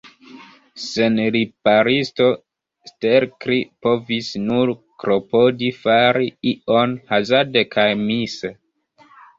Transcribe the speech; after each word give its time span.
Sen 0.85 1.19
riparisto, 1.35 2.29
Stelkri 2.93 3.59
povis 3.87 4.33
nur 4.49 4.75
klopodi 5.05 5.73
fari 5.85 6.35
ion, 6.55 7.01
hazarde 7.15 7.69
kaj 7.77 7.91
mise. 8.07 8.57